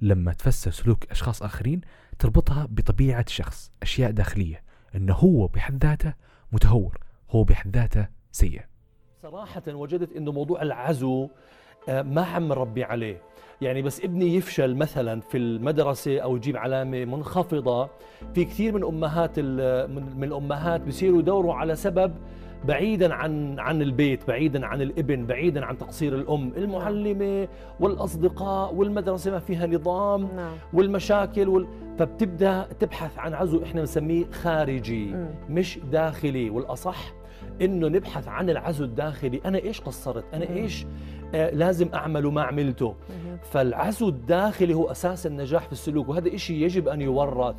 لما 0.00 0.32
تفسر 0.32 0.70
سلوك 0.70 1.10
أشخاص 1.10 1.42
آخرين 1.42 1.80
تربطها 2.18 2.66
بطبيعة 2.70 3.24
الشخص 3.28 3.72
أشياء 3.82 4.10
داخلية. 4.10 4.62
أنه 4.94 5.14
هو 5.14 5.46
بحد 5.46 5.84
ذاته 5.84 6.14
متهور 6.52 6.98
هو 7.30 7.44
بحد 7.44 7.76
ذاته 7.76 8.06
سيء. 8.32 8.60
صراحة 9.22 9.62
وجدت 9.68 10.16
إنه 10.16 10.32
موضوع 10.32 10.62
العزو 10.62 11.28
آه، 11.88 12.02
ما 12.02 12.22
عم 12.22 12.48
نربي 12.48 12.84
عليه. 12.84 13.22
يعني 13.60 13.82
بس 13.82 14.00
ابني 14.00 14.34
يفشل 14.34 14.74
مثلا 14.74 15.20
في 15.20 15.38
المدرسة 15.38 16.18
أو 16.18 16.36
يجيب 16.36 16.56
علامة 16.56 17.04
منخفضة. 17.04 17.90
في 18.34 18.44
كثير 18.44 18.72
من 18.72 18.84
أمهات 18.84 19.38
من 19.38 20.24
الأمهات 20.24 20.80
بصيروا 20.80 21.20
يدوروا 21.20 21.54
على 21.54 21.76
سبب 21.76 22.14
بعيدا 22.64 23.14
عن 23.14 23.58
عن 23.58 23.82
البيت 23.82 24.28
بعيدا 24.28 24.66
عن 24.66 24.82
الإبن 24.82 25.26
بعيدا 25.26 25.64
عن 25.64 25.78
تقصير 25.78 26.14
الأم 26.14 26.52
المعلمة 26.56 27.48
والأصدقاء 27.80 28.74
والمدرسة 28.74 29.30
ما 29.30 29.38
فيها 29.38 29.66
نظام 29.66 30.28
نعم. 30.36 30.56
والمشاكل 30.72 31.48
وال... 31.48 31.66
فبتبدأ 31.98 32.68
تبحث 32.80 33.18
عن 33.18 33.34
عزو 33.34 33.62
إحنا 33.62 33.80
بنسميه 33.80 34.24
خارجي. 34.30 35.14
مش 35.50 35.78
داخلي 35.92 36.50
والأصح 36.50 37.12
إنه 37.62 37.88
نبحث 37.88 38.28
عن 38.28 38.50
العزو 38.50 38.84
الداخلي. 38.84 39.40
أنا 39.44 39.58
إيش 39.58 39.80
قصرت؟ 39.80 40.24
أنا. 40.34 40.48
إيش 40.48 40.86
آه 41.34 41.50
لازم 41.50 41.88
اعمل 41.94 42.26
وما 42.26 42.42
عملته. 42.42 42.94
فالعزو 43.42 44.08
الداخلي 44.08 44.74
هو 44.74 44.90
أساس 44.90 45.26
النجاح 45.26 45.66
في 45.66 45.72
السلوك 45.72 46.08
وهذا 46.08 46.34
إشي 46.34 46.62
يجب 46.62 46.88
أن 46.88 47.00
يورث. 47.00 47.56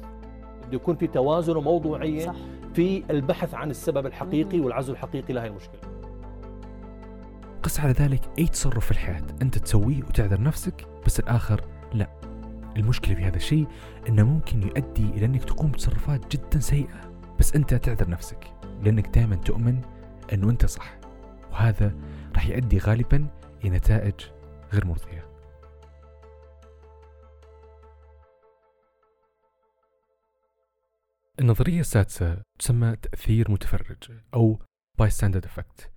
بده 0.67 0.75
يكون 0.75 0.95
في 0.95 1.07
توازن 1.07 1.55
وموضوعية. 1.55 2.25
صح. 2.25 2.35
في 2.73 3.03
البحث 3.09 3.53
عن 3.53 3.69
السبب 3.69 4.05
الحقيقي 4.05 4.59
والعزو 4.59 4.93
الحقيقي 4.93 5.33
لهي 5.33 5.47
المشكلة. 5.47 5.81
قس 7.63 7.79
على 7.79 7.91
ذلك 7.91 8.21
أي 8.39 8.47
تصرف 8.47 8.85
في 8.85 8.91
الحياة 8.91 9.23
أنت 9.41 9.57
تسويه 9.57 10.03
وتعذر 10.03 10.41
نفسك 10.41 10.87
بس 11.05 11.19
الآخر 11.19 11.61
لا. 11.93 12.09
المشكلة 12.77 13.15
في 13.15 13.23
هذا 13.23 13.35
الشيء 13.35 13.67
أنه 14.09 14.23
ممكن 14.23 14.63
يؤدي 14.63 15.09
إلى 15.09 15.25
أنك 15.25 15.43
تقوم 15.43 15.71
بتصرفات 15.71 16.35
جدا 16.35 16.59
سيئة 16.59 17.11
بس 17.39 17.55
أنت 17.55 17.73
تعذر 17.73 18.09
نفسك 18.09 18.47
لأنك 18.83 19.07
دائما 19.07 19.35
تؤمن 19.35 19.81
أنه 20.33 20.49
أنت 20.49 20.65
صح. 20.65 20.97
وهذا 21.51 21.93
راح 22.35 22.47
يؤدي 22.47 22.77
غالبا 22.77 23.27
إلى 23.63 23.77
نتائج 23.77 24.13
غير 24.73 24.85
مرضية. 24.85 25.28
النظرية 31.39 31.79
السادسة 31.79 32.41
تسمى 32.59 32.95
تأثير 32.95 33.51
متفرج 33.51 33.97
أو 34.33 34.59
bystander 35.01 35.41
effect. 35.41 35.87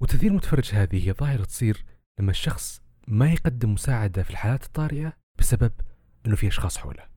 وتأثير 0.00 0.32
متفرج 0.32 0.70
هذه 0.74 1.08
هي 1.08 1.12
ظاهرة 1.12 1.44
تصير 1.44 1.84
لما 2.20 2.30
الشخص 2.30 2.82
ما 3.08 3.32
يقدم 3.32 3.72
مساعدة 3.72 4.22
في 4.22 4.30
الحالات 4.30 4.64
الطارئة 4.64 5.12
بسبب 5.38 5.72
أنه 6.26 6.36
في 6.36 6.48
أشخاص 6.48 6.78
حوله. 6.78 7.08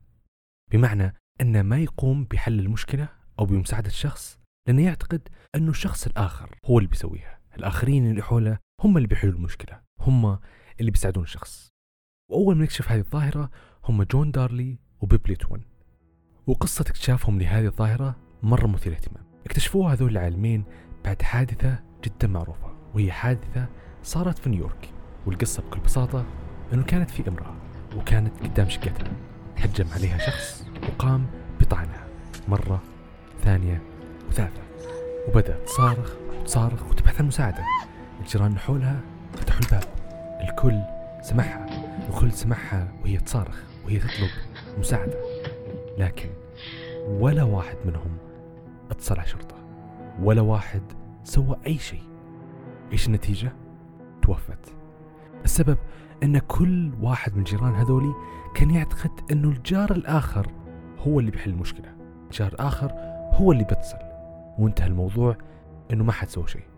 بمعنى 0.70 1.14
أنه 1.40 1.62
ما 1.62 1.78
يقوم 1.78 2.24
بحل 2.24 2.60
المشكلة 2.60 3.08
أو 3.38 3.44
بمساعدة 3.44 3.88
الشخص 3.88 4.38
لأنه 4.68 4.84
يعتقد 4.84 5.28
أنه 5.54 5.70
الشخص 5.70 6.06
الآخر 6.06 6.58
هو 6.64 6.78
اللي 6.78 6.88
بيسويها. 6.88 7.40
الآخرين 7.56 8.10
اللي 8.10 8.22
حوله 8.22 8.58
هم 8.80 8.96
اللي 8.96 9.08
بيحلوا 9.08 9.32
المشكلة. 9.32 9.80
هم 10.00 10.38
اللي 10.80 10.90
بيساعدون 10.90 11.22
الشخص. 11.22 11.68
وأول 12.30 12.56
ما 12.56 12.62
نكشف 12.62 12.92
هذه 12.92 13.00
الظاهرة 13.00 13.50
هم 13.84 14.02
جون 14.02 14.30
دارلي 14.30 14.78
وبيبلي 15.00 15.36
تون 15.36 15.71
وقصة 16.46 16.82
اكتشافهم 16.82 17.40
لهذه 17.40 17.66
الظاهرة 17.66 18.16
مرة 18.42 18.66
مثيرة 18.66 18.94
اهتمام. 18.94 19.24
اكتشفوها 19.46 19.92
هذول 19.94 20.10
العالمين 20.10 20.64
بعد 21.04 21.22
حادثة 21.22 21.78
جدا 22.04 22.28
معروفة 22.28 22.72
وهي 22.94 23.12
حادثة 23.12 23.66
صارت 24.02 24.38
في 24.38 24.50
نيويورك. 24.50 24.90
والقصة 25.26 25.62
بكل 25.62 25.80
بساطة 25.80 26.24
أنه 26.72 26.82
كانت 26.82 27.10
في 27.10 27.28
امرأة 27.28 27.54
وكانت 27.96 28.40
قدام 28.42 28.68
شقتها. 28.68 29.12
هجم 29.56 29.86
عليها 29.94 30.18
شخص 30.18 30.66
وقام 30.88 31.26
بطعنها 31.60 32.06
مرة 32.48 32.82
ثانية 33.44 33.82
وثالثة. 34.28 34.62
وبدأت 35.28 35.66
تصارخ 35.66 36.12
وتصارخ 36.40 36.82
وتبحث 36.90 37.20
عن 37.20 37.26
مساعدة. 37.26 37.64
الجيران 38.20 38.58
حولها 38.58 39.00
فتحوا 39.34 39.60
الباب. 39.60 39.84
الكل 40.40 40.80
سمعها 41.22 41.66
الكل 42.08 42.32
سمعها 42.32 42.92
وهي 43.02 43.18
تصارخ 43.18 43.62
وهي 43.84 43.98
تطلب 43.98 44.30
مساعدة. 44.78 45.31
لكن 45.98 46.30
ولا 47.08 47.42
واحد 47.42 47.76
منهم 47.84 48.16
اتصل 48.90 49.18
على 49.18 49.28
شرطة. 49.28 49.56
ولا 50.22 50.42
واحد 50.42 50.82
سوى 51.24 51.56
أي 51.66 51.78
شيء. 51.78 52.02
إيش 52.92 53.06
النتيجة؟ 53.06 53.52
توفت. 54.22 54.74
السبب 55.44 55.78
أن 56.22 56.38
كل 56.38 56.92
واحد 57.00 57.32
من 57.34 57.38
الجيران 57.38 57.74
هذولي 57.74 58.14
كان 58.54 58.70
يعتقد 58.70 59.10
أنه 59.32 59.48
الجار 59.48 59.90
الآخر 59.92 60.46
هو 60.98 61.20
اللي 61.20 61.30
بيحل 61.30 61.50
المشكلة. 61.50 61.94
جار 62.32 62.54
آخر 62.58 62.92
هو 63.32 63.52
اللي 63.52 63.64
بيتصل. 63.64 63.98
وانتهى 64.58 64.86
الموضوع 64.86 65.36
أنه 65.92 66.04
ما 66.04 66.12
حد 66.12 66.28
سوى 66.28 66.46
شيء. 66.46 66.71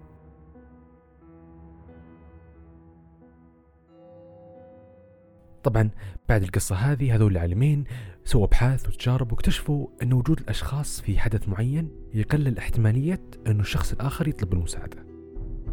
طبعا 5.64 5.90
بعد 6.28 6.42
القصة 6.42 6.76
هذه 6.76 7.14
هذول 7.14 7.32
العالمين 7.32 7.84
سووا 8.24 8.44
أبحاث 8.44 8.88
وتجارب 8.88 9.32
واكتشفوا 9.32 9.86
أن 10.02 10.12
وجود 10.12 10.40
الأشخاص 10.40 11.00
في 11.00 11.18
حدث 11.18 11.48
معين 11.48 11.88
يقلل 12.14 12.58
احتمالية 12.58 13.20
أنه 13.46 13.60
الشخص 13.60 13.92
الآخر 13.92 14.28
يطلب 14.28 14.52
المساعدة. 14.52 14.96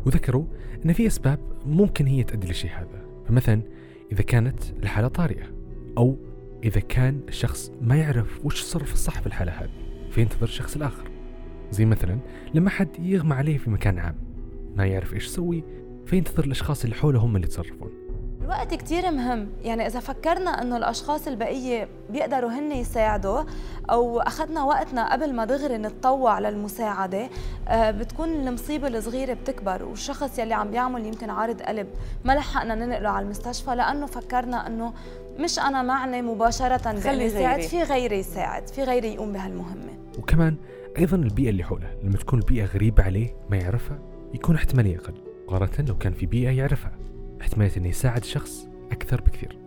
وذكروا 0.06 0.46
أن 0.86 0.94
في 0.94 1.08
أسباب 1.08 1.40
ممكن 1.66 2.08
هي 2.08 2.24
تؤدي 2.24 2.48
للشيء 2.48 2.72
هذا. 2.72 3.06
فمثلا 3.28 3.62
إذا 4.12 4.22
كانت 4.22 4.64
الحالة 4.84 5.08
طارئة 5.08 5.46
أو 5.98 6.18
إذا 6.64 6.80
كان 6.80 7.22
الشخص 7.28 7.72
ما 7.82 7.96
يعرف 7.96 8.46
وش 8.46 8.62
التصرف 8.62 8.94
الصح 8.94 9.22
في 9.22 9.28
الحالة 9.28 9.52
هذه 9.52 9.70
فينتظر 10.12 10.44
الشخص 10.44 10.76
الآخر. 10.76 11.12
زي 11.72 11.86
مثلا 11.86 12.20
لما 12.54 12.70
حد 12.70 12.90
يغمى 13.00 13.34
عليه 13.34 13.58
في 13.58 13.70
مكان 13.70 14.00
عام 14.00 14.16
ما 14.76 14.86
يعرف 14.86 15.14
إيش 15.14 15.26
يسوي 15.26 15.64
فينتظر 16.06 16.44
الأشخاص 16.44 16.84
اللي 16.84 16.96
حوله 16.96 17.20
هم 17.20 17.36
اللي 17.36 17.48
يتصرفون. 17.48 18.01
الوقت 18.52 18.74
كتير 18.74 19.12
مهم. 19.12 19.50
يعني 19.64 19.88
إذا 19.88 20.00
فكرنا 20.00 20.62
أنه 20.62 20.78
الأشخاص 20.78 21.28
البقية 21.28 21.88
بيقدروا 22.10 22.50
هن 22.50 22.72
يساعدوا 22.72 23.44
أو 23.92 24.20
أخذنا 24.20 24.64
وقتنا 24.64 25.14
قبل 25.14 25.34
ما 25.34 25.46
دغري 25.46 25.78
نتطوع 25.78 26.40
للمساعدة 26.40 27.30
آه، 27.68 27.92
بتكون 27.92 28.30
المصيبة 28.30 28.88
الصغيرة 28.88 29.34
بتكبر 29.34 29.84
والشخص 29.84 30.40
يلي 30.40 30.54
عم 30.54 30.72
بيعمل 30.72 31.06
يمكن 31.06 31.30
عارض 31.30 31.62
قلب 31.62 31.88
ما 32.26 32.34
لحقنا 32.34 32.76
ننقله 32.76 33.10
على 33.10 33.26
المستشفى 33.26 33.76
لأنه 33.76 34.06
فكرنا 34.06 34.68
أنه 34.68 34.94
مش 35.40 35.60
أنا 35.60 35.82
معني 35.82 36.22
مباشرة 36.22 37.00
خلي 37.00 37.24
يساعد. 37.24 37.62
في 37.62 37.84
غيري 37.84 38.20
يساعد 38.20 38.68
في 38.68 38.84
غيري 38.84 39.14
يقوم 39.14 39.34
بهالمهمة. 39.34 39.94
وكمان 40.20 40.56
أيضا 40.98 41.18
البيئة 41.18 41.50
اللي 41.50 41.64
حوله 41.64 41.88
لما 42.04 42.18
تكون 42.18 42.40
البيئة 42.40 42.66
غريبة 42.66 43.04
عليه 43.04 43.36
ما 43.50 43.58
يعرفها 43.58 44.00
يكون 44.34 44.56
احتمالية 44.56 44.98
أقل 44.98 45.14
مقارنة 45.48 45.88
لو 45.88 45.98
كان 45.98 46.14
في 46.14 46.26
بيئة 46.26 46.50
يعرفها. 46.50 47.11
احتمالية 47.42 47.78
أنه 47.78 47.88
يساعد 47.88 48.22
الشخص 48.22 48.68
أكثر 48.92 49.22
بكثير. 49.22 49.58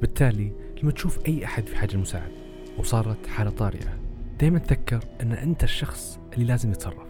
بالتالي 0.00 0.52
لما 0.82 0.92
تشوف 0.92 1.26
أي 1.26 1.44
أحد 1.44 1.66
في 1.66 1.76
حاجة 1.76 1.94
المساعدة 1.94 2.32
وصارت 2.78 3.26
حالة 3.26 3.50
طارئة 3.50 3.98
دائما 4.40 4.58
تذكر 4.58 5.00
أن 5.20 5.32
أنت 5.32 5.64
الشخص 5.64 6.18
اللي 6.32 6.44
لازم 6.44 6.70
يتصرف. 6.70 7.08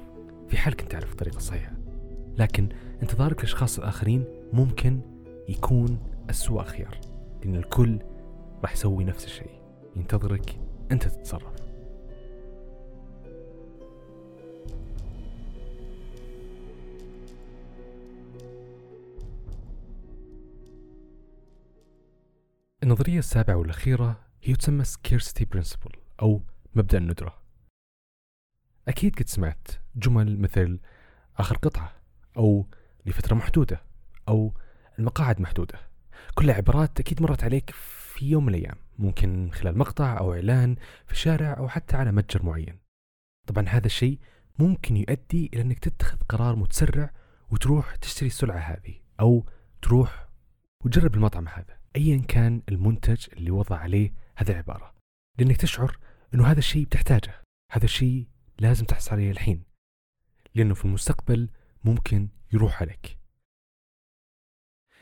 في 0.48 0.56
حال 0.56 0.76
كنت 0.76 0.92
تعرف 0.92 1.12
الطريقة 1.12 1.36
الصحيحة. 1.36 1.72
لكن 2.38 2.68
انتظارك 3.02 3.38
للأشخاص 3.38 3.78
الآخرين 3.78 4.24
ممكن 4.52 5.00
يكون 5.48 5.98
أسوأ 6.30 6.62
خيار 6.62 6.98
لأن 7.44 7.56
الكل 7.56 7.98
راح 8.62 8.72
يسوي 8.72 9.04
نفس 9.04 9.24
الشيء. 9.24 9.50
ينتظرك 9.96 10.58
أنت 10.92 11.04
تتصرف. 11.04 11.63
النظرية 22.84 23.18
السابعة 23.18 23.56
والأخيرة 23.56 24.20
هي 24.42 24.54
تسمى 24.54 24.84
scarcity 24.84 25.44
principle 25.54 25.98
أو 26.22 26.42
مبدأ 26.74 26.98
الندرة. 26.98 27.38
أكيد 28.88 29.16
قد 29.16 29.28
سمعت 29.28 29.68
جمل 29.96 30.40
مثل 30.40 30.80
آخر 31.36 31.56
قطعة 31.56 31.92
أو 32.36 32.66
لفترة 33.06 33.34
محدودة 33.34 33.82
أو 34.28 34.54
المقاعد 34.98 35.40
محدودة. 35.40 35.78
كلها 36.34 36.54
عبارات 36.54 37.00
أكيد 37.00 37.22
مرت 37.22 37.44
عليك 37.44 37.70
في 37.70 38.30
يوم 38.30 38.46
من 38.46 38.54
الأيام 38.54 38.76
ممكن 38.98 39.50
خلال 39.52 39.78
مقطع 39.78 40.18
أو 40.18 40.34
إعلان 40.34 40.76
في 41.06 41.16
شارع 41.16 41.56
أو 41.58 41.68
حتى 41.68 41.96
على 41.96 42.12
متجر 42.12 42.42
معين. 42.42 42.78
طبعا 43.46 43.68
هذا 43.68 43.86
الشيء 43.86 44.18
ممكن 44.58 44.96
يؤدي 44.96 45.50
إلى 45.52 45.62
أنك 45.62 45.78
تتخذ 45.78 46.18
قرار 46.28 46.56
متسرع 46.56 47.10
وتروح 47.50 47.96
تشتري 47.96 48.26
السلعة 48.26 48.58
هذه 48.58 48.94
أو 49.20 49.46
تروح 49.82 50.28
وتجرب 50.84 51.14
المطعم 51.14 51.48
هذا. 51.48 51.83
ايا 51.96 52.22
كان 52.28 52.62
المنتج 52.68 53.26
اللي 53.32 53.50
وضع 53.50 53.76
عليه 53.76 54.14
هذه 54.36 54.50
العبارة. 54.50 54.94
لأنك 55.38 55.56
تشعر 55.56 55.98
إنه 56.34 56.46
هذا 56.46 56.58
الشيء 56.58 56.84
بتحتاجه. 56.84 57.42
هذا 57.72 57.84
الشيء 57.84 58.28
لازم 58.58 58.84
تحصل 58.84 59.12
عليه 59.12 59.30
الحين. 59.30 59.62
لأنه 60.54 60.74
في 60.74 60.84
المستقبل 60.84 61.48
ممكن 61.84 62.28
يروح 62.52 62.82
عليك. 62.82 63.18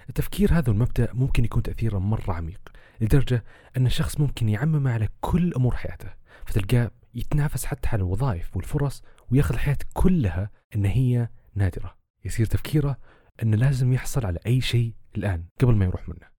التفكير 0.09 0.53
هذا 0.53 0.71
المبدا 0.71 1.13
ممكن 1.13 1.45
يكون 1.45 1.63
تاثيره 1.63 1.99
مرة 1.99 2.33
عميق 2.33 2.73
لدرجة 3.01 3.45
أن 3.77 3.87
الشخص 3.87 4.21
ممكن 4.21 4.49
يعمم 4.49 4.89
على 4.89 5.09
كل 5.21 5.55
أمور 5.55 5.77
حياته 5.77 6.15
فتلقاه 6.47 6.91
يتنافس 7.15 7.65
حتى 7.65 7.89
على 7.89 7.99
الوظائف 7.99 8.57
والفرص 8.57 9.03
وياخذ 9.31 9.55
الحياة 9.55 9.79
كلها 9.95 10.51
إن 10.77 10.85
هي 10.85 11.29
نادرة. 11.55 11.97
يصير 12.25 12.47
تفكيره 12.47 12.99
إنه 13.43 13.57
لازم 13.57 13.93
يحصل 13.93 14.27
على 14.27 14.39
أي 14.47 14.61
شيء 14.61 14.95
الآن 15.17 15.45
قبل 15.61 15.75
ما 15.75 15.85
يروح 15.85 16.09
منه. 16.09 16.32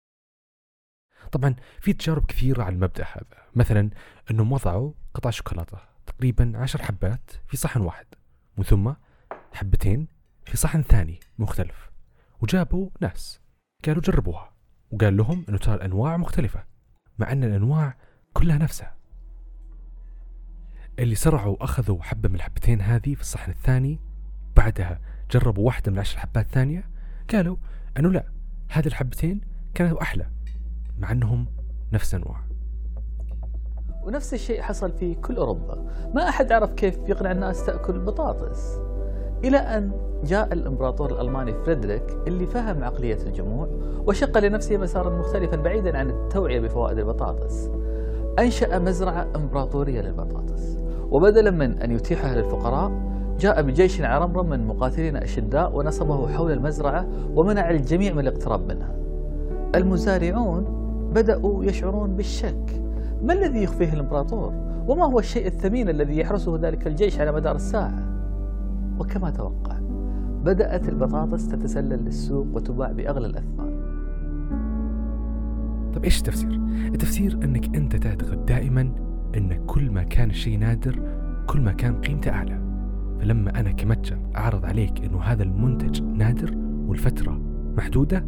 طبعا 1.32 1.56
في 1.80 1.94
تجارب 1.94 2.26
كثيرة 2.26 2.64
على 2.64 2.76
المبدأ 2.76 3.04
هذا. 3.04 3.44
مثلا 3.56 3.90
أنهم 4.32 4.52
وضعوا 4.52 4.94
قطع 5.14 5.30
شوكولاتة 5.30 5.78
تقريبا 6.06 6.52
عشر 6.56 6.82
حبات 6.82 7.32
في 7.48 7.58
صحن 7.58 7.82
واحد 7.82 8.06
ومن 8.58 8.66
ثم 8.66 8.94
حبتين 9.54 10.08
في 10.46 10.58
صحن 10.58 10.82
ثاني 10.82 11.20
مختلف. 11.40 11.92
وجابوا 12.42 12.90
ناس 13.02 13.40
قالوا 13.86 14.02
جربوها 14.02 14.54
وقال 14.92 15.18
لهم 15.18 15.46
أنه 15.50 15.58
ترى 15.58 15.76
الأنواع 15.76 16.18
مختلفة 16.18 16.64
مع 17.20 17.32
أن 17.32 17.44
الأنواع 17.44 17.98
كلها 18.34 18.58
نفسها. 18.58 18.96
اللي 21.00 21.16
سرعوا 21.16 21.64
أخذوا 21.64 22.04
حبة 22.04 22.30
من 22.30 22.36
الحبتين 22.36 22.82
هذه 22.82 23.16
في 23.16 23.22
الصحن 23.22 23.52
الثاني 23.52 24.00
بعدها 24.56 25.00
جربوا 25.32 25.66
واحدة 25.66 25.92
من 25.92 26.00
عشر 26.00 26.20
حبات 26.20 26.48
ثانية 26.48 26.90
قالوا 27.32 27.58
أنه 28.00 28.12
لا 28.12 28.26
هذه 28.70 28.88
الحبتين 28.88 29.42
كانوا 29.74 30.02
أحلى. 30.02 30.30
مع 31.00 31.12
أنهم 31.12 31.46
نفس 31.94 32.16
الأنواع. 32.16 32.38
ونفس 34.04 34.34
الشيء 34.34 34.62
حصل 34.62 34.92
في 34.92 35.16
كل 35.16 35.36
أوروبا. 35.36 35.86
ما 36.16 36.30
أحد 36.30 36.52
عرف 36.52 36.74
كيف 36.74 36.98
يقنع 37.08 37.32
الناس 37.32 37.66
تأكل 37.66 38.00
بطاطس. 38.00 38.80
إلى 39.44 39.58
أن 39.58 39.92
جاء 40.24 40.54
الإمبراطور 40.54 41.12
الألماني 41.12 41.54
فريدريك 41.54 42.18
اللي 42.28 42.46
فهم 42.46 42.84
عقلية 42.84 43.18
الجموع 43.26 43.68
وشق 44.08 44.38
لنفسه 44.38 44.78
مسارا 44.78 45.10
مختلفا 45.10 45.56
بعيدا 45.56 45.98
عن 45.98 46.10
التوعية 46.10 46.60
بفوائد 46.60 47.00
البطاطس. 47.00 47.70
أنشأ 48.40 48.80
مزرعة 48.80 49.28
إمبراطورية 49.36 50.02
للبطاطس. 50.02 50.78
وبدلا 51.12 51.52
من 51.52 51.80
أن 51.80 51.92
يتيحها 51.92 52.36
للفقراء 52.36 52.92
جاء 53.40 53.62
بجيش 53.62 54.02
عرمرم 54.02 54.50
من 54.50 54.68
مقاتلين 54.68 55.16
أشداء 55.16 55.78
ونصبه 55.78 56.28
حول 56.28 56.52
المزرعة 56.52 57.08
ومنع 57.36 57.70
الجميع 57.70 58.14
من 58.14 58.20
الاقتراب 58.20 58.72
منها. 58.72 58.96
المزارعون 59.76 60.83
بدأوا 61.14 61.66
يشعرون 61.66 62.16
بالشك 62.16 62.82
ما 63.24 63.34
الذي 63.34 63.64
يخفيه 63.64 63.94
الإمبراطور؟ 63.94 64.54
وما 64.88 65.06
هو 65.06 65.20
الشيء 65.20 65.48
الثمين 65.48 65.90
الذي 65.90 66.18
يحرسه 66.18 66.60
ذلك 66.62 66.88
الجيش 66.88 67.20
على 67.20 67.32
مدار 67.32 67.56
الساعة؟ 67.56 68.14
وكما 69.00 69.30
توقع 69.30 69.78
بدأت 70.44 70.90
البطاطس 70.90 71.48
تتسلل 71.48 72.06
للسوق 72.06 72.48
وتباع 72.54 72.92
بأغلى 72.92 73.28
الأثمان 73.28 73.74
طيب 75.94 76.04
إيش 76.04 76.18
التفسير؟ 76.18 76.60
التفسير 76.86 77.34
أنك 77.44 77.76
أنت 77.76 77.96
تعتقد 77.96 78.46
دائما 78.46 78.82
أن 79.38 79.66
كل 79.66 79.92
ما 79.92 80.04
كان 80.04 80.30
الشيء 80.30 80.60
نادر 80.60 81.00
كل 81.48 81.62
ما 81.62 81.72
كان 81.72 82.02
قيمته 82.02 82.32
أعلى 82.32 82.60
فلما 83.20 83.60
أنا 83.60 83.72
كمتجر 83.72 84.18
أعرض 84.36 84.66
عليك 84.66 85.06
أنه 85.06 85.22
هذا 85.22 85.44
المنتج 85.44 86.02
نادر 86.02 86.58
والفترة 86.88 87.42
محدودة 87.78 88.26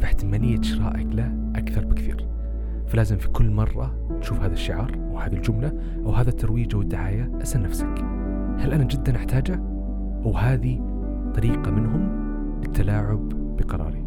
فاحتمالية 0.00 0.62
شرائك 0.62 1.06
له 1.06 1.50
أكثر 1.56 1.84
بكثير. 1.84 2.28
فلازم 2.86 3.16
في 3.16 3.28
كل 3.28 3.50
مرة 3.50 4.18
تشوف 4.20 4.40
هذا 4.40 4.52
الشعار 4.52 4.94
أو 4.94 5.18
هذه 5.18 5.34
الجملة 5.34 5.72
أو 6.04 6.12
هذا 6.12 6.30
الترويج 6.30 6.74
أو 6.74 6.80
الدعاية 6.80 7.38
أسأل 7.42 7.62
نفسك 7.62 8.04
هل 8.58 8.72
أنا 8.72 8.84
جدا 8.84 9.16
أحتاجه؟ 9.16 9.54
أو 10.24 10.36
هذه 10.36 10.80
طريقة 11.34 11.70
منهم 11.70 12.26
للتلاعب 12.60 13.28
بقراري. 13.56 14.06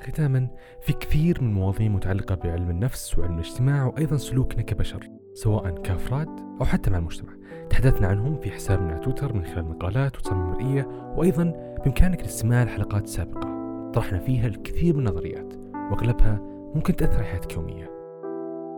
ختاما 0.00 0.48
في 0.80 0.92
كثير 0.92 1.42
من 1.42 1.48
المواضيع 1.48 1.88
متعلقة 1.88 2.34
بعلم 2.34 2.70
النفس 2.70 3.18
وعلم 3.18 3.34
الاجتماع 3.34 3.86
وأيضا 3.86 4.16
سلوكنا 4.16 4.62
كبشر. 4.62 5.09
سواء 5.42 5.70
كأفراد 5.70 6.28
أو 6.60 6.64
حتى 6.64 6.90
مع 6.90 6.98
المجتمع. 6.98 7.32
تحدثنا 7.70 8.08
عنهم 8.08 8.36
في 8.36 8.50
حسابنا 8.50 8.92
على 8.92 9.00
تويتر 9.00 9.32
من 9.36 9.44
خلال 9.44 9.64
مقالات 9.64 10.16
وتصاميم 10.16 10.46
مرئية 10.46 10.88
وأيضا 11.16 11.44
بإمكانك 11.84 12.20
الاستماع 12.20 12.62
لحلقات 12.62 13.06
سابقة. 13.06 13.50
طرحنا 13.94 14.18
فيها 14.18 14.46
الكثير 14.46 14.96
من 14.96 15.08
النظريات 15.08 15.54
وأغلبها 15.74 16.40
ممكن 16.74 16.96
تأثر 16.96 17.22
حياتك 17.22 17.56
يومية 17.56 17.90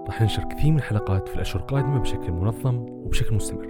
راح 0.06 0.22
ننشر 0.22 0.42
كثير 0.42 0.70
من 0.70 0.78
الحلقات 0.78 1.28
في 1.28 1.34
الأشهر 1.34 1.60
القادمة 1.60 1.98
بشكل 1.98 2.32
منظم 2.32 2.76
وبشكل 2.76 3.34
مستمر. 3.34 3.66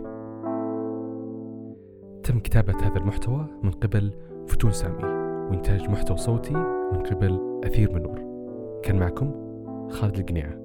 تم 2.23 2.39
كتابة 2.39 2.87
هذا 2.87 2.97
المحتوى 2.97 3.47
من 3.63 3.71
قبل 3.71 4.13
فتون 4.47 4.73
سامي 4.73 5.05
وإنتاج 5.51 5.91
محتوى 5.91 6.17
صوتي 6.17 6.55
من 6.93 7.03
قبل 7.11 7.61
أثير 7.65 7.93
منور. 7.93 8.19
كان 8.83 8.99
معكم 8.99 9.33
خالد 9.91 10.19
القنيعة. 10.19 10.62